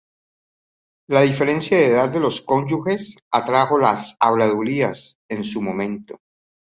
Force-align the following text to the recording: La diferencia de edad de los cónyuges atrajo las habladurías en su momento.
La 1.09 1.21
diferencia 1.21 1.77
de 1.77 1.85
edad 1.89 2.09
de 2.09 2.19
los 2.19 2.41
cónyuges 2.41 3.17
atrajo 3.31 3.77
las 3.77 4.17
habladurías 4.19 5.19
en 5.29 5.43
su 5.43 5.61
momento. 5.61 6.17